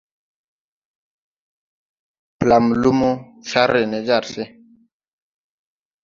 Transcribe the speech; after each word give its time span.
Blam 2.39 2.65
luumo, 2.81 3.11
car 3.49 3.69
re 3.73 3.81
ne 3.91 3.99
jàr 4.07 4.25
se. 4.33 4.43